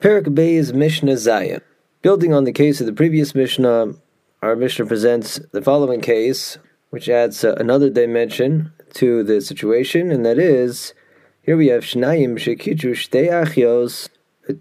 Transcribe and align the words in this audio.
Perek 0.00 0.28
Beis 0.34 0.72
Mishnah 0.72 1.12
Zayin. 1.12 1.60
Building 2.00 2.32
on 2.32 2.44
the 2.44 2.54
case 2.54 2.80
of 2.80 2.86
the 2.86 2.92
previous 2.94 3.34
Mishnah, 3.34 3.92
our 4.40 4.56
Mishnah 4.56 4.86
presents 4.86 5.38
the 5.52 5.60
following 5.60 6.00
case, 6.00 6.56
which 6.88 7.10
adds 7.10 7.44
uh, 7.44 7.54
another 7.56 7.90
dimension 7.90 8.72
to 8.94 9.22
the 9.22 9.42
situation, 9.42 10.10
and 10.10 10.24
that 10.24 10.38
is 10.38 10.94
here 11.42 11.58
we 11.58 11.66
have 11.66 11.82
Shnayim 11.82 12.36
Shekichu 12.38 12.92
Shtei 12.92 13.28
Achios, 13.28 14.08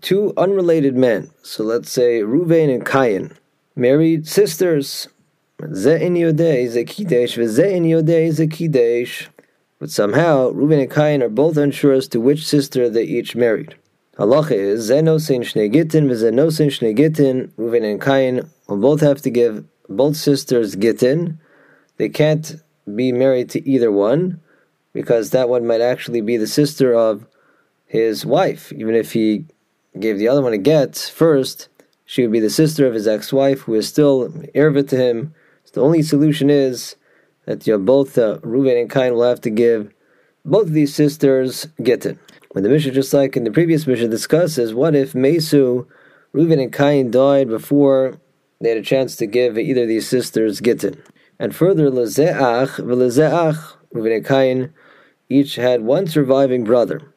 two 0.02 0.34
unrelated 0.36 0.98
men. 0.98 1.32
So 1.42 1.64
let's 1.64 1.90
say 1.90 2.20
Ruvain 2.20 2.70
and 2.70 2.86
Kayin, 2.86 3.34
married 3.78 4.28
sisters. 4.28 5.08
Ze'in 5.62 6.18
Yodei 6.18 6.68
Zekidesh, 6.68 7.38
Veze'in 7.38 7.86
Yodei 7.86 8.28
Zekidesh. 8.28 9.30
But 9.80 9.90
somehow, 9.90 10.52
Reuven 10.52 10.82
and 10.82 10.92
Kain 10.92 11.24
are 11.24 11.30
both 11.30 11.56
unsure 11.56 11.94
as 11.94 12.10
to 12.10 12.20
which 12.20 12.46
sister 12.46 12.90
they 12.90 13.04
each 13.04 13.38
married. 13.38 13.76
Halacha 14.20 14.52
is 14.52 14.90
Zenosin 14.90 15.44
Shnei 15.44 15.72
Gittin 15.72 16.10
v'Zenosin 16.10 16.68
Shnei 16.68 16.94
Gittin. 16.94 17.54
Reuven 17.58 17.90
and 17.90 18.02
Kain 18.02 18.42
will 18.68 18.76
both 18.76 19.00
have 19.00 19.22
to 19.22 19.30
give 19.30 19.64
both 19.88 20.18
sisters 20.18 20.76
Gittin. 20.76 21.40
They 21.96 22.10
can't 22.10 22.56
be 22.94 23.14
married 23.14 23.50
to 23.52 23.66
either 23.66 23.94
one 23.94 24.42
because 24.92 25.30
that 25.30 25.48
one 25.48 25.66
might 25.66 25.80
actually 25.80 26.20
be 26.20 26.36
the 26.36 26.48
sister 26.48 26.94
of 26.94 27.26
his 27.86 28.26
wife. 28.26 28.74
Even 28.74 28.94
if 28.94 29.14
he 29.14 29.46
gave 29.98 30.18
the 30.18 30.28
other 30.28 30.42
one 30.42 30.52
a 30.52 30.58
get 30.58 30.98
first, 30.98 31.70
she 32.04 32.22
would 32.22 32.34
be 32.34 32.42
the 32.42 32.50
sister 32.50 32.86
of 32.86 32.94
his 32.94 33.08
ex-wife 33.08 33.62
who 33.62 33.76
is 33.76 33.88
still 33.88 34.28
erva 34.54 34.86
to 34.90 34.98
him. 34.98 35.34
So 35.64 35.80
the 35.80 35.86
only 35.86 36.02
solution 36.02 36.50
is 36.50 36.98
that 37.46 37.66
you 37.66 37.78
both 37.78 38.18
uh, 38.18 38.40
Reuven 38.40 38.82
and 38.82 38.92
Kain 38.92 39.14
will 39.14 39.24
have 39.24 39.40
to 39.42 39.50
give 39.50 39.94
both 40.44 40.68
of 40.68 40.74
these 40.74 40.94
sisters 40.94 41.70
Gittin. 41.82 42.20
When 42.52 42.64
the 42.64 42.70
Mishnah, 42.70 42.94
just 42.94 43.14
like 43.14 43.38
in 43.38 43.44
the 43.44 43.52
previous 43.52 43.86
Mishnah, 43.86 44.08
discusses 44.08 44.74
what 44.74 44.96
if 44.96 45.14
Mesu, 45.14 45.86
Reuven 46.34 46.62
and 46.62 46.74
Cain 46.74 47.12
died 47.12 47.48
before 47.48 48.20
they 48.60 48.70
had 48.70 48.78
a 48.80 48.82
chance 48.82 49.16
to 49.18 49.28
give 49.28 49.58
either 49.58 49.84
of 49.84 49.88
these 49.88 50.08
sisters 50.08 50.60
Gittin. 50.60 51.02
And 51.38 51.56
further, 51.56 51.92
Lezeach, 51.92 52.80
Velezeach, 52.80 53.76
Reuven 53.94 54.16
and 54.16 54.26
Cain 54.26 54.74
each 55.30 55.56
had 55.56 55.84
one 55.84 56.08
surviving 56.08 56.64
brother. 56.64 57.14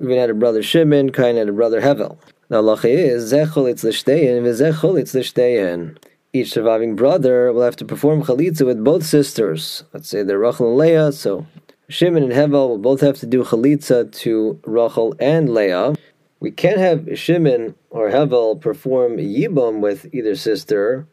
Reuven 0.00 0.18
had 0.18 0.30
a 0.30 0.34
brother 0.34 0.62
Shimon, 0.62 1.10
Cain 1.10 1.34
had 1.34 1.48
a 1.48 1.52
brother 1.52 1.80
Hevel. 1.80 2.18
The 2.48 2.62
halacha 2.62 2.88
is 2.88 3.32
Zechol 3.32 3.68
it's 3.68 3.82
l'shteyin, 3.82 4.42
v'zechol 4.42 5.00
it's. 5.00 5.98
Each 6.32 6.52
surviving 6.52 6.94
brother 6.94 7.52
will 7.52 7.62
have 7.62 7.76
to 7.76 7.84
perform 7.84 8.22
chalitza 8.22 8.64
with 8.64 8.84
both 8.84 9.04
sisters. 9.04 9.82
Let's 9.92 10.08
say 10.08 10.22
they're 10.22 10.38
Rachel 10.38 10.68
and 10.68 10.78
Leah, 10.78 11.10
so 11.10 11.46
Shimon 11.88 12.24
and 12.24 12.32
Hevel 12.32 12.68
will 12.68 12.78
both 12.78 13.00
have 13.00 13.18
to 13.18 13.26
do 13.26 13.44
chalitza 13.44 14.10
to 14.10 14.60
Rachel 14.64 15.14
and 15.20 15.54
Leah. 15.54 15.94
We 16.40 16.50
can't 16.50 16.78
have 16.78 17.16
Shimon 17.16 17.76
or 17.90 18.10
Hevel 18.10 18.60
perform 18.60 19.18
yibum 19.18 19.80
with 19.80 20.12
either 20.12 20.34
sister 20.34 21.06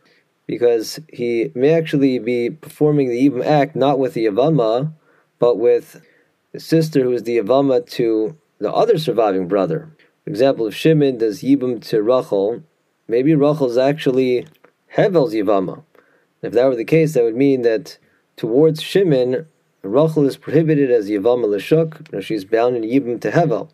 because 0.48 1.00
he 1.10 1.52
may 1.54 1.74
actually 1.74 2.18
be 2.18 2.50
performing 2.50 3.10
the 3.10 3.30
yibum 3.30 3.46
act 3.46 3.76
not 3.76 4.00
with 4.00 4.16
the 4.16 4.26
yavama, 4.26 4.92
but 5.38 5.60
with 5.60 6.02
the 6.54 6.60
sister 6.60 7.04
who 7.04 7.12
is 7.12 7.24
the 7.24 7.38
yavama 7.38 7.88
to 7.92 8.36
the 8.58 8.72
other 8.74 8.98
surviving 8.98 9.48
brother. 9.48 9.96
For 10.24 10.32
example, 10.32 10.66
if 10.66 10.76
Shimon 10.76 11.20
does 11.20 11.44
yibum 11.44 11.84
to 11.90 12.02
Rachel, 12.02 12.64
maybe 13.08 13.36
Rachel 13.36 13.70
is 13.70 13.78
actually 13.78 14.48
Hevel's 14.96 15.34
yavama. 15.34 15.84
If 16.42 16.54
that 16.54 16.66
were 16.66 16.76
the 16.76 16.84
case, 16.84 17.14
that 17.14 17.24
would 17.24 17.36
mean 17.36 17.62
that 17.62 18.00
towards 18.36 18.82
Shimon, 18.82 19.46
Rachel 19.84 20.26
is 20.26 20.38
prohibited 20.38 20.90
as 20.90 21.10
Yavam 21.10 21.44
Lashuk, 21.44 22.00
you 22.00 22.18
know, 22.18 22.22
she's 22.22 22.46
bound 22.46 22.78
in 22.78 22.84
Yibam 22.84 23.20
to 23.20 23.32
Hevel. 23.32 23.70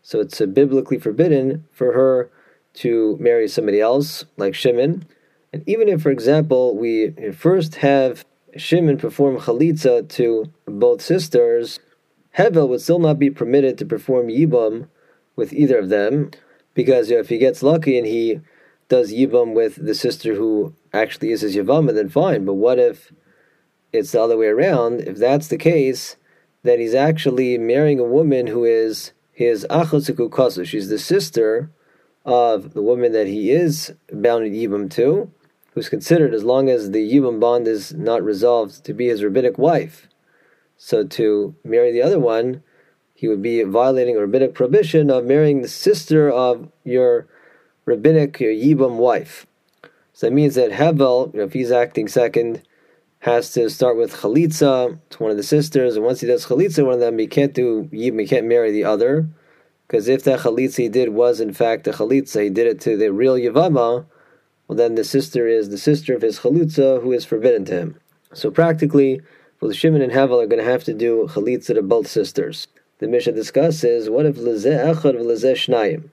So 0.00 0.20
it's 0.20 0.40
uh, 0.40 0.46
biblically 0.46 0.98
forbidden 0.98 1.66
for 1.70 1.92
her 1.92 2.30
to 2.74 3.16
marry 3.20 3.46
somebody 3.46 3.80
else, 3.80 4.24
like 4.38 4.54
Shimon. 4.54 5.04
And 5.52 5.62
even 5.66 5.88
if, 5.88 6.02
for 6.02 6.10
example, 6.10 6.76
we 6.76 7.12
first 7.32 7.76
have 7.76 8.24
Shimon 8.56 8.96
perform 8.96 9.38
chalitza 9.38 10.08
to 10.10 10.50
both 10.66 11.02
sisters, 11.02 11.78
Hevel 12.38 12.68
would 12.68 12.80
still 12.80 12.98
not 12.98 13.18
be 13.18 13.30
permitted 13.30 13.76
to 13.78 13.86
perform 13.86 14.28
Yibam 14.28 14.88
with 15.36 15.52
either 15.52 15.78
of 15.78 15.90
them, 15.90 16.30
because 16.72 17.10
you 17.10 17.16
know, 17.16 17.20
if 17.20 17.28
he 17.28 17.38
gets 17.38 17.62
lucky 17.62 17.98
and 17.98 18.06
he 18.06 18.40
does 18.88 19.12
Yibam 19.12 19.54
with 19.54 19.84
the 19.84 19.94
sister 19.94 20.34
who 20.34 20.74
actually 20.92 21.32
is 21.32 21.42
his 21.42 21.54
Yavama, 21.54 21.94
then 21.94 22.08
fine. 22.08 22.44
But 22.44 22.54
what 22.54 22.78
if 22.78 23.12
it's 23.94 24.12
the 24.12 24.20
other 24.20 24.36
way 24.36 24.48
around. 24.48 25.00
If 25.00 25.16
that's 25.16 25.48
the 25.48 25.56
case, 25.56 26.16
then 26.62 26.80
he's 26.80 26.94
actually 26.94 27.56
marrying 27.58 28.00
a 28.00 28.04
woman 28.04 28.48
who 28.48 28.64
is 28.64 29.12
his 29.32 29.66
achotzukukasu. 29.70 30.66
She's 30.66 30.88
the 30.88 30.98
sister 30.98 31.70
of 32.24 32.74
the 32.74 32.82
woman 32.82 33.12
that 33.12 33.26
he 33.26 33.50
is 33.50 33.94
bound 34.12 34.46
in 34.46 34.52
Yibam 34.52 34.90
to, 34.92 35.30
who's 35.72 35.88
considered, 35.88 36.34
as 36.34 36.44
long 36.44 36.68
as 36.68 36.90
the 36.90 37.12
Yibam 37.12 37.38
bond 37.38 37.68
is 37.68 37.92
not 37.92 38.22
resolved, 38.22 38.84
to 38.84 38.94
be 38.94 39.08
his 39.08 39.22
rabbinic 39.22 39.58
wife. 39.58 40.08
So 40.76 41.06
to 41.06 41.54
marry 41.64 41.92
the 41.92 42.02
other 42.02 42.18
one, 42.18 42.62
he 43.14 43.28
would 43.28 43.42
be 43.42 43.62
violating 43.62 44.16
a 44.16 44.20
rabbinic 44.20 44.54
prohibition 44.54 45.10
of 45.10 45.24
marrying 45.24 45.62
the 45.62 45.68
sister 45.68 46.30
of 46.30 46.70
your 46.82 47.26
rabbinic 47.84 48.40
your 48.40 48.52
Yibam 48.52 48.96
wife. 48.96 49.46
So 50.12 50.26
that 50.26 50.32
means 50.32 50.54
that 50.54 50.72
Hevel, 50.72 51.34
if 51.34 51.52
he's 51.52 51.72
acting 51.72 52.08
second, 52.08 52.62
has 53.24 53.52
to 53.52 53.70
start 53.70 53.96
with 53.96 54.12
chalitza 54.16 54.98
to 55.08 55.22
one 55.22 55.30
of 55.30 55.38
the 55.38 55.42
sisters, 55.42 55.96
and 55.96 56.04
once 56.04 56.20
he 56.20 56.26
does 56.26 56.44
chalitza, 56.44 56.84
one 56.84 56.92
of 56.92 57.00
them 57.00 57.18
he 57.18 57.26
can't 57.26 57.54
do 57.54 57.88
yibum, 57.90 58.20
he 58.20 58.26
can't 58.26 58.46
marry 58.46 58.70
the 58.70 58.84
other, 58.84 59.26
because 59.86 60.08
if 60.08 60.22
that 60.24 60.40
chalitza 60.40 60.76
he 60.76 60.90
did 60.90 61.08
was 61.08 61.40
in 61.40 61.54
fact 61.54 61.86
a 61.86 61.92
chalitza, 61.92 62.42
he 62.42 62.50
did 62.50 62.66
it 62.66 62.78
to 62.82 62.98
the 62.98 63.10
real 63.10 63.36
yavama, 63.36 64.04
well 64.68 64.76
then 64.76 64.94
the 64.94 65.04
sister 65.04 65.48
is 65.48 65.70
the 65.70 65.78
sister 65.78 66.14
of 66.14 66.20
his 66.20 66.40
chalitza 66.40 67.02
who 67.02 67.12
is 67.12 67.24
forbidden 67.24 67.64
to 67.64 67.72
him. 67.72 68.00
So 68.34 68.50
practically, 68.50 69.22
both 69.58 69.74
Shimon 69.74 70.02
and 70.02 70.12
Havel 70.12 70.38
are 70.38 70.46
going 70.46 70.62
to 70.62 70.70
have 70.70 70.84
to 70.84 70.92
do 70.92 71.26
chalitza 71.30 71.76
to 71.76 71.82
both 71.82 72.08
sisters. 72.08 72.68
The 72.98 73.08
Mishnah 73.08 73.32
discusses 73.32 74.10
what 74.10 74.26
if 74.26 74.36
lezeh 74.36 74.94
echad 74.94 75.14
v'lezeh 75.14 75.54
shnayim. 75.54 76.10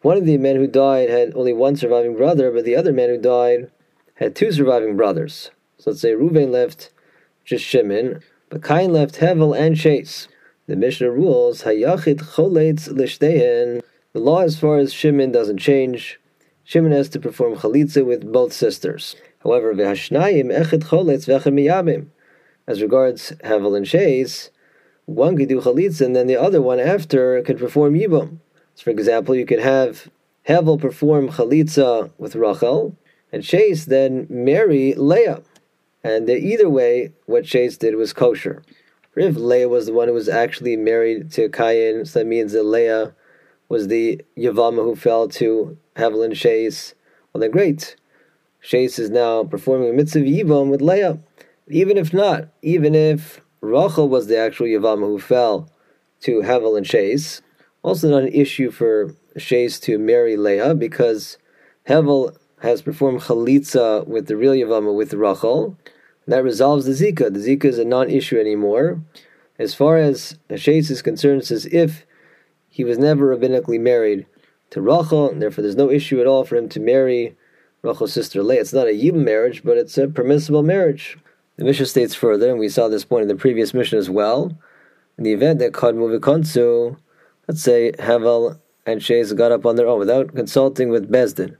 One 0.00 0.16
of 0.16 0.24
the 0.24 0.38
men 0.38 0.56
who 0.56 0.66
died 0.66 1.10
had 1.10 1.34
only 1.34 1.52
one 1.52 1.76
surviving 1.76 2.16
brother, 2.16 2.50
but 2.50 2.64
the 2.64 2.74
other 2.74 2.94
man 2.94 3.10
who 3.10 3.18
died 3.18 3.70
had 4.14 4.34
two 4.34 4.50
surviving 4.50 4.96
brothers. 4.96 5.50
So 5.82 5.90
let's 5.90 6.00
say 6.00 6.12
Ruvain 6.12 6.52
left 6.52 6.92
just 7.44 7.64
Shimon, 7.64 8.20
but 8.50 8.62
Cain 8.62 8.92
left 8.92 9.16
Hevel 9.16 9.58
and 9.58 9.76
Chase. 9.76 10.28
The 10.68 10.76
Mishnah 10.76 11.10
rules 11.10 11.62
Hayachid 11.62 12.20
choletz 12.20 12.88
lishtehen. 12.88 13.82
The 14.12 14.20
law 14.20 14.42
as 14.42 14.56
far 14.56 14.78
as 14.78 14.92
Shimon 14.92 15.32
doesn't 15.32 15.58
change. 15.58 16.20
Shimon 16.62 16.92
has 16.92 17.08
to 17.08 17.18
perform 17.18 17.56
chalitza 17.56 18.06
with 18.06 18.30
both 18.30 18.52
sisters. 18.52 19.16
However, 19.40 19.74
v'hashnayim 19.74 20.56
echid 20.56 20.84
choletz 20.84 21.26
v'echid. 21.26 22.06
As 22.68 22.80
regards 22.80 23.32
Hevel 23.42 23.76
and 23.76 23.84
Chase, 23.84 24.50
one 25.06 25.36
could 25.36 25.48
do 25.48 25.60
chalitza 25.60 26.02
and 26.02 26.14
then 26.14 26.28
the 26.28 26.40
other 26.40 26.62
one 26.62 26.78
after 26.78 27.42
could 27.42 27.58
perform 27.58 27.94
yibum. 27.94 28.38
So 28.76 28.84
for 28.84 28.90
example, 28.90 29.34
you 29.34 29.46
could 29.46 29.58
have 29.58 30.08
Hevel 30.48 30.80
perform 30.80 31.30
chalitza 31.30 32.12
with 32.18 32.36
Rachel, 32.36 32.96
and 33.32 33.42
Chase 33.42 33.86
then 33.86 34.28
marry 34.30 34.94
Leah. 34.94 35.42
And 36.04 36.28
either 36.28 36.68
way, 36.68 37.12
what 37.26 37.44
Chase 37.44 37.76
did 37.76 37.94
was 37.94 38.12
kosher. 38.12 38.62
If 39.14 39.36
Leah 39.36 39.68
was 39.68 39.86
the 39.86 39.92
one 39.92 40.08
who 40.08 40.14
was 40.14 40.28
actually 40.28 40.76
married 40.76 41.30
to 41.32 41.48
Cain, 41.48 42.04
so 42.04 42.20
that 42.20 42.26
means 42.26 42.52
that 42.52 42.64
Leah 42.64 43.14
was 43.68 43.88
the 43.88 44.20
Yavama 44.36 44.82
who 44.82 44.96
fell 44.96 45.28
to 45.28 45.76
Havel 45.96 46.22
and 46.22 46.34
Chase, 46.34 46.94
well 47.32 47.40
then 47.40 47.50
great. 47.50 47.96
Chase 48.62 48.98
is 48.98 49.10
now 49.10 49.44
performing 49.44 49.90
a 49.90 49.92
mitzvah 49.92 50.20
Yivam 50.20 50.70
with 50.70 50.80
Leah. 50.80 51.20
Even 51.68 51.96
if 51.96 52.12
not, 52.12 52.48
even 52.62 52.94
if 52.94 53.40
Rachel 53.60 54.08
was 54.08 54.26
the 54.26 54.38
actual 54.38 54.66
Yavama 54.66 55.06
who 55.06 55.18
fell 55.18 55.70
to 56.20 56.42
Havel 56.42 56.76
and 56.76 56.86
Chase, 56.86 57.42
also 57.82 58.08
not 58.08 58.22
an 58.22 58.32
issue 58.32 58.70
for 58.70 59.14
Chase 59.38 59.78
to 59.80 59.98
marry 59.98 60.36
Leah 60.36 60.74
because 60.74 61.38
Havel 61.84 62.36
has 62.62 62.80
performed 62.80 63.20
chalitza 63.22 64.06
with 64.06 64.26
the 64.26 64.36
real 64.36 64.52
Yavama 64.52 64.94
with 64.94 65.12
Rachel, 65.14 65.76
that 66.26 66.44
resolves 66.44 66.86
the 66.86 66.92
Zika. 66.92 67.32
The 67.32 67.40
Zika 67.40 67.64
is 67.64 67.78
a 67.78 67.84
non 67.84 68.08
issue 68.08 68.38
anymore. 68.38 69.00
As 69.58 69.74
far 69.74 69.98
as 69.98 70.38
Hashes 70.48 70.90
is 70.90 71.02
concerned, 71.02 71.42
it 71.42 71.46
says 71.46 71.66
if 71.66 72.06
he 72.68 72.84
was 72.84 72.98
never 72.98 73.36
rabbinically 73.36 73.80
married 73.80 74.26
to 74.70 74.80
Rachel, 74.80 75.30
and 75.30 75.42
therefore 75.42 75.62
there's 75.62 75.76
no 75.76 75.90
issue 75.90 76.20
at 76.20 76.26
all 76.26 76.44
for 76.44 76.56
him 76.56 76.68
to 76.70 76.80
marry 76.80 77.36
Rachel's 77.82 78.12
sister 78.12 78.42
Leah. 78.42 78.60
It's 78.60 78.72
not 78.72 78.86
a 78.86 78.90
Yibam 78.90 79.24
marriage, 79.24 79.62
but 79.64 79.76
it's 79.76 79.98
a 79.98 80.08
permissible 80.08 80.62
marriage. 80.62 81.18
The 81.56 81.64
Mishnah 81.64 81.86
states 81.86 82.14
further, 82.14 82.48
and 82.48 82.58
we 82.58 82.68
saw 82.68 82.88
this 82.88 83.04
point 83.04 83.22
in 83.22 83.28
the 83.28 83.34
previous 83.34 83.74
Mishnah 83.74 83.98
as 83.98 84.08
well, 84.08 84.56
in 85.18 85.24
the 85.24 85.32
event 85.32 85.58
that 85.58 85.72
Kadmu 85.72 86.18
Vikonsu, 86.18 86.96
let's 87.46 87.60
say 87.60 87.92
Havel 87.98 88.58
and 88.86 89.00
Shez 89.00 89.36
got 89.36 89.52
up 89.52 89.66
on 89.66 89.76
their 89.76 89.86
own 89.86 89.98
without 89.98 90.34
consulting 90.34 90.88
with 90.88 91.10
Beis 91.10 91.34
Din, 91.34 91.56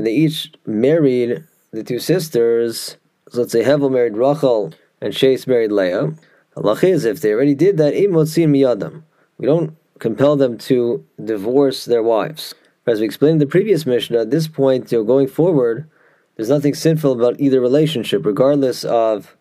and 0.00 0.06
they 0.06 0.14
each 0.14 0.50
married 0.64 1.44
the 1.72 1.84
two 1.84 1.98
sisters 1.98 2.96
so 3.30 3.42
let's 3.42 3.52
say 3.52 3.62
Hevel 3.62 3.92
married 3.92 4.16
Rachel 4.16 4.72
and 5.00 5.14
Chase 5.14 5.46
married 5.46 5.70
Leah. 5.70 6.14
Allah 6.56 6.78
is 6.82 7.04
if 7.04 7.20
they 7.20 7.32
already 7.32 7.54
did 7.54 7.76
that, 7.76 7.94
miyadam. 7.94 9.02
We 9.38 9.46
don't 9.46 9.76
compel 10.00 10.34
them 10.34 10.58
to 10.58 11.04
divorce 11.22 11.84
their 11.84 12.02
wives. 12.02 12.54
As 12.86 12.98
we 12.98 13.06
explained 13.06 13.34
in 13.34 13.38
the 13.38 13.46
previous 13.46 13.86
Mishnah, 13.86 14.22
at 14.22 14.30
this 14.32 14.48
point, 14.48 14.90
you 14.90 14.98
know, 14.98 15.04
going 15.04 15.28
forward, 15.28 15.88
there's 16.34 16.48
nothing 16.48 16.74
sinful 16.74 17.12
about 17.12 17.38
either 17.38 17.60
relationship, 17.60 18.26
regardless 18.26 18.82
of 18.82 19.36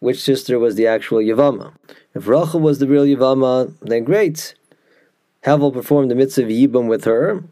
which 0.00 0.20
sister 0.20 0.58
was 0.58 0.74
the 0.74 0.86
actual 0.86 1.18
Yavama. 1.18 1.72
If 2.14 2.28
Rachel 2.28 2.60
was 2.60 2.78
the 2.78 2.86
real 2.86 3.06
Yavama, 3.06 3.72
then 3.80 4.04
great. 4.04 4.54
Havel 5.44 5.72
performed 5.72 6.10
the 6.10 6.14
mitzvah 6.14 6.42
of 6.42 6.48
Yibam 6.48 6.88
with 6.88 7.04
her, 7.04 7.42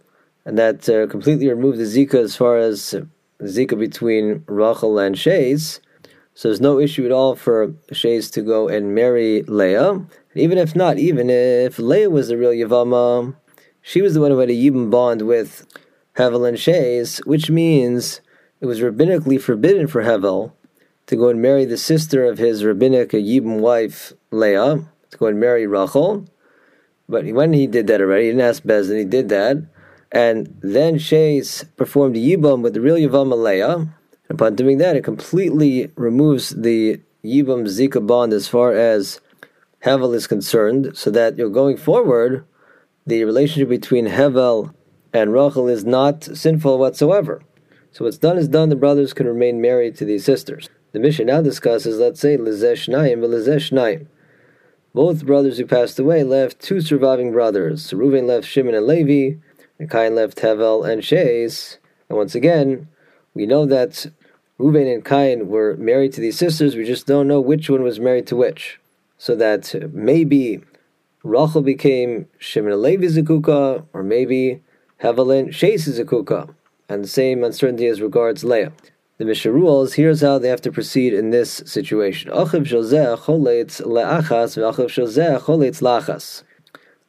and 0.48 0.56
that 0.56 0.88
uh, 0.88 1.06
completely 1.08 1.46
removed 1.46 1.76
the 1.76 1.84
Zika 1.84 2.14
as 2.14 2.34
far 2.34 2.56
as 2.56 2.94
Zika 3.42 3.78
between 3.78 4.44
Rachel 4.46 4.98
and 4.98 5.14
Shays. 5.14 5.80
So 6.32 6.48
there's 6.48 6.58
no 6.58 6.80
issue 6.80 7.04
at 7.04 7.12
all 7.12 7.36
for 7.36 7.74
Shays 7.92 8.30
to 8.30 8.40
go 8.40 8.66
and 8.66 8.94
marry 8.94 9.42
Leah. 9.42 10.06
even 10.34 10.56
if 10.56 10.74
not, 10.74 10.96
even 10.96 11.28
if 11.28 11.78
Leah 11.78 12.08
was 12.08 12.28
the 12.28 12.38
real 12.38 12.52
Yavama, 12.52 13.36
she 13.82 14.00
was 14.00 14.14
the 14.14 14.22
one 14.22 14.30
who 14.30 14.38
had 14.38 14.48
a 14.48 14.54
Yibam 14.54 14.90
bond 14.90 15.20
with 15.20 15.66
Hevel 16.16 16.48
and 16.48 16.58
Shays, 16.58 17.18
which 17.26 17.50
means 17.50 18.22
it 18.62 18.66
was 18.66 18.80
rabbinically 18.80 19.38
forbidden 19.38 19.86
for 19.86 20.02
Hevel 20.02 20.52
to 21.08 21.16
go 21.16 21.28
and 21.28 21.42
marry 21.42 21.66
the 21.66 21.76
sister 21.76 22.24
of 22.24 22.38
his 22.38 22.64
rabbinic 22.64 23.10
Yibam 23.10 23.60
wife, 23.60 24.14
Leah, 24.30 24.88
to 25.10 25.18
go 25.18 25.26
and 25.26 25.38
marry 25.38 25.66
Rachel. 25.66 26.24
But 27.06 27.26
when 27.26 27.52
he 27.52 27.66
did 27.66 27.86
that 27.88 28.00
already, 28.00 28.24
he 28.24 28.30
didn't 28.30 28.48
ask 28.48 28.62
Beis 28.62 28.88
Din, 28.88 28.96
he 28.96 29.04
did 29.04 29.28
that. 29.28 29.58
And 30.10 30.58
then 30.62 30.98
Shays 30.98 31.64
performed 31.76 32.16
Yibam 32.16 32.62
with 32.62 32.74
the 32.74 32.80
real 32.80 32.96
Yibam 32.96 33.30
Leah. 33.36 33.88
Upon 34.30 34.54
doing 34.54 34.78
that, 34.78 34.96
it 34.96 35.04
completely 35.04 35.90
removes 35.96 36.50
the 36.50 37.00
Yibam 37.24 37.66
Zika 37.66 38.06
bond 38.06 38.32
as 38.32 38.48
far 38.48 38.72
as 38.72 39.20
Hevel 39.84 40.14
is 40.14 40.26
concerned, 40.26 40.96
so 40.96 41.10
that 41.10 41.36
you're 41.36 41.50
going 41.50 41.76
forward, 41.76 42.44
the 43.06 43.24
relationship 43.24 43.68
between 43.68 44.06
Hevel 44.06 44.74
and 45.12 45.32
Rachel 45.32 45.68
is 45.68 45.84
not 45.84 46.24
sinful 46.24 46.78
whatsoever. 46.78 47.42
So 47.92 48.04
what's 48.04 48.18
done 48.18 48.38
is 48.38 48.48
done. 48.48 48.68
The 48.68 48.76
brothers 48.76 49.12
can 49.12 49.26
remain 49.26 49.60
married 49.60 49.96
to 49.96 50.04
these 50.04 50.24
sisters. 50.24 50.68
The 50.92 51.00
Mishnah 51.00 51.24
now 51.24 51.42
discusses, 51.42 51.98
let's 51.98 52.20
say, 52.20 52.36
Lizesh 52.36 52.88
Naim, 52.88 53.20
Lizesh 53.20 53.72
Naim. 53.72 54.08
Both 54.94 55.26
brothers 55.26 55.58
who 55.58 55.66
passed 55.66 55.98
away 55.98 56.24
left 56.24 56.60
two 56.60 56.80
surviving 56.80 57.32
brothers. 57.32 57.90
Reuven 57.92 58.26
left 58.26 58.46
Shimon 58.46 58.74
and 58.74 58.86
Levi, 58.86 59.38
left 59.80 60.38
Hevel 60.38 60.88
and 60.88 61.04
Shays. 61.04 61.78
And 62.08 62.18
once 62.18 62.34
again, 62.34 62.88
we 63.34 63.46
know 63.46 63.66
that 63.66 64.06
Reuven 64.58 64.92
and 64.92 65.04
Cain 65.04 65.48
were 65.48 65.76
married 65.76 66.12
to 66.14 66.20
these 66.20 66.38
sisters. 66.38 66.74
We 66.74 66.84
just 66.84 67.06
don't 67.06 67.28
know 67.28 67.40
which 67.40 67.70
one 67.70 67.82
was 67.82 68.00
married 68.00 68.26
to 68.28 68.36
which. 68.36 68.80
So 69.18 69.34
that 69.36 69.74
maybe 69.92 70.60
Rachel 71.22 71.62
became 71.62 72.26
Shimon 72.38 72.72
and 72.72 72.82
Levi 72.82 73.06
Zakuka, 73.06 73.84
or 73.92 74.02
maybe 74.02 74.62
Hevel 75.02 75.38
and 75.38 75.54
Shays 75.54 75.86
Zakuka 75.88 76.54
and 76.88 77.04
the 77.04 77.08
same 77.08 77.44
uncertainty 77.44 77.86
as 77.86 78.00
regards 78.00 78.44
Leah. 78.44 78.72
The 79.18 79.24
Mishnah 79.24 79.52
rules, 79.52 79.94
here's 79.94 80.20
how 80.20 80.38
they 80.38 80.48
have 80.48 80.60
to 80.62 80.72
proceed 80.72 81.12
in 81.12 81.30
this 81.30 81.62
situation. 81.66 82.30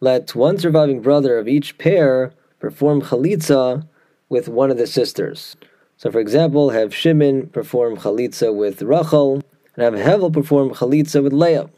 Let 0.01 0.35
one 0.35 0.57
surviving 0.57 1.01
brother 1.01 1.37
of 1.37 1.47
each 1.47 1.77
pair 1.77 2.31
perform 2.59 3.01
chalitza 3.01 3.87
with 4.29 4.47
one 4.47 4.71
of 4.71 4.77
the 4.77 4.87
sisters. 4.87 5.55
So, 5.97 6.11
for 6.11 6.19
example, 6.19 6.69
have 6.69 6.95
Shimon 6.95 7.47
perform 7.47 7.97
chalitza 7.97 8.55
with 8.55 8.81
Rachel, 8.81 9.43
and 9.75 9.83
have 9.83 9.93
Hevel 9.93 10.31
perform 10.31 10.69
chalitza 10.71 11.23
with 11.23 11.33
Leah. 11.33 11.69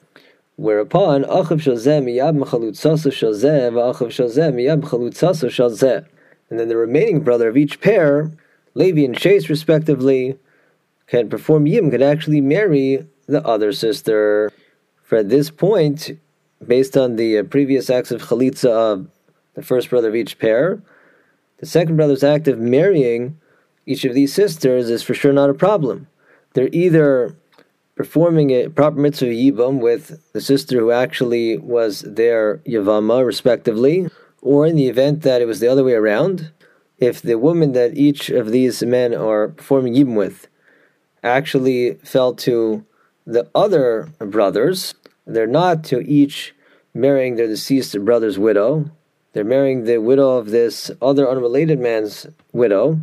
Whereupon, 0.57 1.23
and 6.51 6.59
then 6.59 6.67
the 6.67 6.77
remaining 6.77 7.21
brother 7.21 7.47
of 7.47 7.57
each 7.57 7.81
pair, 7.81 8.31
Levi 8.75 9.01
and 9.01 9.17
Chase 9.17 9.49
respectively, 9.49 10.37
can 11.07 11.29
perform 11.29 11.65
yim, 11.65 11.89
can 11.89 12.03
actually 12.03 12.41
marry 12.41 13.07
the 13.27 13.43
other 13.45 13.71
sister. 13.71 14.51
For 15.03 15.17
at 15.17 15.29
this 15.29 15.49
point, 15.49 16.11
based 16.65 16.95
on 16.95 17.15
the 17.15 17.39
uh, 17.39 17.43
previous 17.43 17.89
acts 17.89 18.11
of 18.11 18.21
chalitza 18.21 18.69
of 18.69 19.07
the 19.53 19.62
first 19.63 19.89
brother 19.89 20.09
of 20.09 20.15
each 20.15 20.39
pair, 20.39 20.81
the 21.57 21.65
second 21.65 21.95
brother's 21.95 22.24
act 22.24 22.48
of 22.48 22.59
marrying 22.59 23.39
each 23.86 24.06
of 24.06 24.13
these 24.13 24.33
sisters 24.33 24.89
is 24.89 25.03
for 25.03 25.13
sure 25.13 25.33
not 25.33 25.50
a 25.50 25.53
problem. 25.53 26.07
They're 26.53 26.69
either 26.71 27.36
performing 27.95 28.51
a 28.51 28.69
proper 28.69 29.00
mitzvah 29.00 29.27
yibam 29.27 29.80
with 29.80 30.19
the 30.33 30.42
sister 30.42 30.80
who 30.80 30.92
actually 30.92 31.57
was 31.57 32.01
their 32.01 32.57
yavama, 32.59 33.25
respectively, 33.25 34.09
or 34.42 34.65
in 34.65 34.75
the 34.75 34.88
event 34.88 35.21
that 35.21 35.42
it 35.42 35.45
was 35.45 35.59
the 35.59 35.68
other 35.68 35.83
way 35.83 35.94
around, 35.94 36.51
if 36.98 37.21
the 37.21 37.38
woman 37.38 37.74
that 37.74 37.98
each 37.98 38.30
of 38.30 38.51
these 38.51 38.81
men 38.83 39.13
are 39.13 39.50
performing 39.50 39.94
yibum 39.94 40.15
with 40.15 40.48
actually 41.24 41.94
fell 42.03 42.33
to 42.33 42.86
the 43.25 43.48
other 43.53 44.09
brothers, 44.19 44.95
they're 45.27 45.48
not 45.48 45.83
to 45.83 46.00
each 46.01 46.56
marrying 46.94 47.36
their 47.36 47.48
deceased 47.48 47.98
brother's 48.03 48.39
widow. 48.39 48.89
They're 49.33 49.43
marrying 49.43 49.85
the 49.85 49.99
widow 49.99 50.37
of 50.37 50.49
this 50.49 50.91
other 51.01 51.29
unrelated 51.29 51.79
man's 51.79 52.27
widow. 52.51 52.99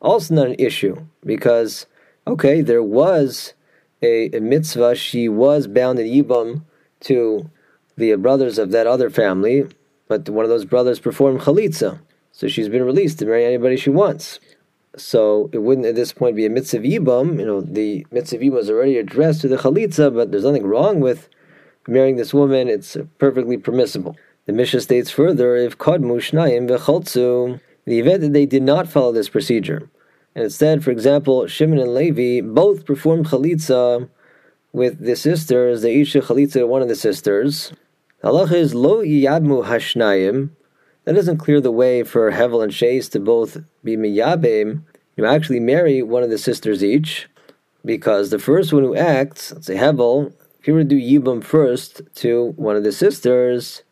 Also, 0.00 0.34
not 0.34 0.48
an 0.48 0.56
issue 0.58 1.06
because, 1.24 1.86
okay, 2.26 2.60
there 2.60 2.82
was 2.82 3.54
a, 4.02 4.28
a 4.36 4.40
mitzvah. 4.40 4.94
She 4.94 5.28
was 5.28 5.66
bound 5.66 5.98
in 5.98 6.06
Yibam 6.06 6.62
to 7.00 7.50
the 7.96 8.14
brothers 8.14 8.58
of 8.58 8.70
that 8.70 8.86
other 8.86 9.10
family, 9.10 9.66
but 10.08 10.28
one 10.28 10.44
of 10.44 10.50
those 10.50 10.64
brothers 10.64 10.98
performed 11.00 11.40
chalitza, 11.40 12.00
so 12.32 12.48
she's 12.48 12.68
been 12.68 12.84
released 12.84 13.18
to 13.20 13.26
marry 13.26 13.44
anybody 13.44 13.76
she 13.76 13.90
wants. 13.90 14.40
So 14.96 15.50
it 15.52 15.58
wouldn't 15.58 15.86
at 15.86 15.94
this 15.94 16.12
point 16.12 16.36
be 16.36 16.46
a 16.46 16.50
mitzvah 16.50 16.78
yibam. 16.78 17.38
You 17.38 17.46
know, 17.46 17.60
the 17.60 18.06
mitzvah 18.10 18.38
yibam 18.38 18.52
was 18.52 18.70
already 18.70 18.98
addressed 18.98 19.40
to 19.42 19.48
the 19.48 19.56
chalitza, 19.56 20.14
but 20.14 20.30
there's 20.30 20.44
nothing 20.44 20.66
wrong 20.66 21.00
with 21.00 21.28
marrying 21.88 22.16
this 22.16 22.34
woman. 22.34 22.68
It's 22.68 22.96
perfectly 23.18 23.56
permissible. 23.56 24.16
The 24.46 24.52
Mishnah 24.52 24.82
states 24.82 25.10
further, 25.10 25.56
if 25.56 25.78
kadmu 25.78 26.16
shnayim 26.16 26.68
v'choltzu, 26.68 27.60
the 27.86 27.98
event 27.98 28.20
that 28.20 28.34
they 28.34 28.44
did 28.44 28.62
not 28.62 28.88
follow 28.88 29.10
this 29.10 29.30
procedure, 29.30 29.88
and 30.34 30.44
instead, 30.44 30.84
for 30.84 30.90
example, 30.90 31.46
Shimon 31.46 31.78
and 31.78 31.94
Levi 31.94 32.40
both 32.46 32.84
performed 32.84 33.26
chalitza 33.26 34.08
with 34.72 34.98
the 34.98 35.16
sisters, 35.16 35.80
they 35.80 35.94
each 35.94 36.12
chalitza 36.12 36.68
one 36.68 36.82
of 36.82 36.88
the 36.88 36.96
sisters, 36.96 37.72
Halacha 38.22 38.52
is 38.52 38.74
lo 38.74 39.02
yadmu 39.02 39.64
hashnayim. 39.64 40.50
That 41.04 41.14
doesn't 41.14 41.38
clear 41.38 41.60
the 41.60 41.70
way 41.70 42.02
for 42.02 42.32
Hevel 42.32 42.62
and 42.62 42.72
Shays 42.72 43.08
to 43.10 43.20
both 43.20 43.58
be 43.82 43.96
miyabim. 43.96 44.82
You 45.16 45.24
actually 45.24 45.60
marry 45.60 46.02
one 46.02 46.22
of 46.22 46.30
the 46.30 46.38
sisters 46.38 46.82
each, 46.84 47.28
because 47.84 48.28
the 48.28 48.38
first 48.38 48.72
one 48.72 48.82
who 48.82 48.96
acts, 48.96 49.52
let's 49.52 49.66
say 49.68 49.76
Hevel, 49.76 50.32
if 50.58 50.66
he 50.66 50.72
were 50.72 50.80
to 50.80 50.84
do 50.84 50.96
yibum 50.96 51.42
first 51.42 52.02
to 52.16 52.52
one 52.56 52.76
of 52.76 52.84
the 52.84 52.92
sisters, 52.92 53.82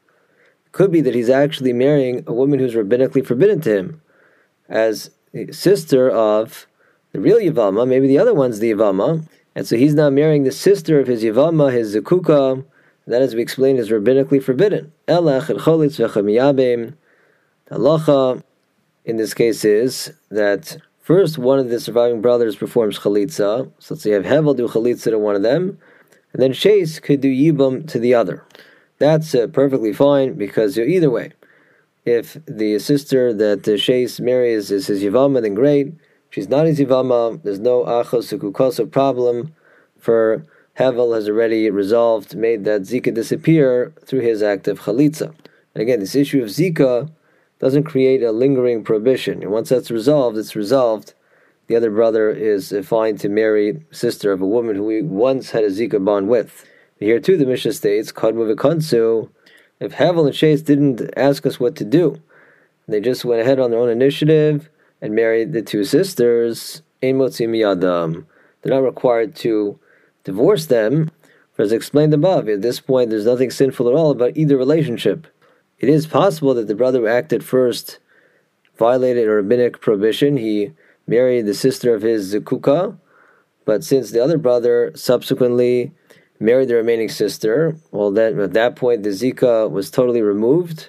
could 0.72 0.90
be 0.90 1.00
that 1.02 1.14
he's 1.14 1.30
actually 1.30 1.72
marrying 1.72 2.24
a 2.26 2.32
woman 2.32 2.58
who's 2.58 2.74
rabbinically 2.74 3.24
forbidden 3.24 3.60
to 3.60 3.76
him, 3.76 4.02
as 4.68 5.10
sister 5.50 6.10
of 6.10 6.66
the 7.12 7.20
real 7.20 7.38
Yavama, 7.38 7.86
maybe 7.86 8.06
the 8.06 8.18
other 8.18 8.34
one's 8.34 8.58
the 8.58 8.72
Yavama, 8.72 9.28
and 9.54 9.66
so 9.66 9.76
he's 9.76 9.94
now 9.94 10.08
marrying 10.08 10.44
the 10.44 10.52
sister 10.52 10.98
of 10.98 11.06
his 11.06 11.22
Yavama, 11.22 11.70
his 11.72 11.94
Zakuka, 11.94 12.64
that, 13.06 13.20
as 13.20 13.34
we 13.34 13.42
explained, 13.42 13.78
is 13.78 13.90
rabbinically 13.90 14.42
forbidden. 14.42 14.92
Halacha, 15.08 15.62
in 19.04 19.16
this 19.16 19.34
case, 19.34 19.64
is 19.64 20.12
that 20.30 20.78
first 21.00 21.36
one 21.36 21.58
of 21.58 21.68
the 21.68 21.80
surviving 21.80 22.22
brothers 22.22 22.56
performs 22.56 22.98
chalitza. 23.00 23.70
So 23.78 23.94
let's 23.94 24.04
say 24.04 24.10
you 24.10 24.16
have 24.16 24.24
Hevel 24.24 24.56
do 24.56 24.68
chalitza 24.68 25.10
to 25.10 25.18
one 25.18 25.34
of 25.34 25.42
them, 25.42 25.78
and 26.32 26.40
then 26.40 26.52
Shais 26.52 27.02
could 27.02 27.20
do 27.20 27.28
yibum 27.28 27.86
to 27.88 27.98
the 27.98 28.14
other. 28.14 28.44
That's 29.02 29.34
uh, 29.34 29.48
perfectly 29.48 29.92
fine 29.92 30.34
because 30.34 30.78
either 30.78 31.10
way, 31.10 31.32
if 32.04 32.36
the 32.46 32.78
sister 32.78 33.34
that 33.34 33.64
the 33.64 33.72
Shais 33.72 34.20
marries 34.20 34.70
is 34.70 34.86
his 34.86 35.02
yivama, 35.02 35.42
then 35.42 35.54
great. 35.54 35.92
She's 36.30 36.48
not 36.48 36.66
his 36.66 36.78
yivama, 36.78 37.42
there's 37.42 37.58
no 37.58 37.82
achos 37.82 38.32
ukukosa 38.32 38.88
problem 38.88 39.56
for 39.98 40.46
Hevel 40.78 41.16
has 41.16 41.28
already 41.28 41.68
resolved, 41.68 42.36
made 42.36 42.64
that 42.64 42.82
Zika 42.82 43.12
disappear 43.12 43.92
through 44.06 44.20
his 44.20 44.40
act 44.40 44.68
of 44.68 44.82
chalitza. 44.82 45.34
And 45.74 45.82
again, 45.82 45.98
this 45.98 46.14
issue 46.14 46.40
of 46.40 46.50
Zika 46.50 47.10
doesn't 47.58 47.82
create 47.82 48.22
a 48.22 48.30
lingering 48.30 48.84
prohibition. 48.84 49.42
And 49.42 49.50
once 49.50 49.70
that's 49.70 49.90
resolved, 49.90 50.38
it's 50.38 50.54
resolved. 50.54 51.14
The 51.66 51.74
other 51.74 51.90
brother 51.90 52.30
is 52.30 52.72
fine 52.84 53.16
to 53.18 53.28
marry 53.28 53.84
sister 53.90 54.30
of 54.30 54.40
a 54.40 54.46
woman 54.46 54.76
who 54.76 54.88
he 54.90 55.02
once 55.02 55.50
had 55.50 55.64
a 55.64 55.70
Zika 55.70 56.04
bond 56.04 56.28
with. 56.28 56.64
Here 57.02 57.18
too, 57.18 57.36
the 57.36 57.46
Mishnah 57.46 57.72
states, 57.72 58.12
Kadmu 58.12 58.54
v'kansu, 58.54 59.28
if 59.80 59.92
Hevel 59.94 60.26
and 60.26 60.34
Chase 60.34 60.62
didn't 60.62 61.02
ask 61.16 61.44
us 61.44 61.58
what 61.58 61.74
to 61.76 61.84
do, 61.84 62.22
they 62.86 63.00
just 63.00 63.24
went 63.24 63.40
ahead 63.40 63.58
on 63.58 63.72
their 63.72 63.80
own 63.80 63.88
initiative 63.88 64.70
and 65.00 65.12
married 65.12 65.52
the 65.52 65.62
two 65.62 65.82
sisters, 65.82 66.80
Ein 67.02 67.14
miyadam. 67.16 68.26
They're 68.62 68.72
not 68.72 68.84
required 68.84 69.34
to 69.36 69.80
divorce 70.22 70.66
them, 70.66 71.10
for 71.54 71.62
as 71.62 71.72
explained 71.72 72.14
above, 72.14 72.48
at 72.48 72.62
this 72.62 72.78
point 72.78 73.10
there's 73.10 73.26
nothing 73.26 73.50
sinful 73.50 73.88
at 73.88 73.96
all 73.96 74.12
about 74.12 74.36
either 74.36 74.56
relationship. 74.56 75.26
It 75.80 75.88
is 75.88 76.06
possible 76.06 76.54
that 76.54 76.68
the 76.68 76.76
brother 76.76 77.00
who 77.00 77.08
acted 77.08 77.42
first 77.42 77.98
violated 78.78 79.26
a 79.26 79.32
rabbinic 79.32 79.80
prohibition. 79.80 80.36
He 80.36 80.70
married 81.08 81.46
the 81.46 81.54
sister 81.54 81.96
of 81.96 82.02
his 82.02 82.32
Zikuka, 82.32 82.96
but 83.64 83.82
since 83.82 84.12
the 84.12 84.22
other 84.22 84.38
brother 84.38 84.92
subsequently 84.94 85.92
married 86.42 86.68
the 86.68 86.74
remaining 86.74 87.08
sister, 87.08 87.76
well, 87.90 88.10
then 88.10 88.38
at 88.40 88.52
that 88.52 88.76
point 88.76 89.02
the 89.02 89.10
Zika 89.10 89.70
was 89.70 89.90
totally 89.90 90.22
removed. 90.22 90.88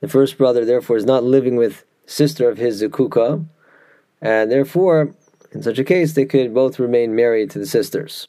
The 0.00 0.08
first 0.08 0.38
brother, 0.38 0.64
therefore, 0.64 0.96
is 0.96 1.04
not 1.04 1.24
living 1.24 1.56
with 1.56 1.84
sister 2.06 2.48
of 2.48 2.58
his 2.58 2.82
Zikuka, 2.82 3.44
and 4.20 4.50
therefore, 4.50 5.14
in 5.52 5.62
such 5.62 5.78
a 5.78 5.84
case, 5.84 6.14
they 6.14 6.24
could 6.24 6.54
both 6.54 6.78
remain 6.78 7.14
married 7.14 7.50
to 7.50 7.58
the 7.58 7.66
sisters. 7.66 8.26